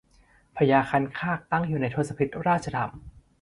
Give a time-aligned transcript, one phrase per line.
[0.57, 2.91] พญาคันคากตั้งอยู่ในทศพิธราชธรรม